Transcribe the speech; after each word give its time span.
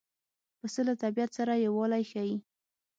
پسه 0.59 0.81
له 0.87 0.93
طبیعت 1.03 1.31
سره 1.37 1.53
یووالی 1.65 2.03
ښيي. 2.11 2.35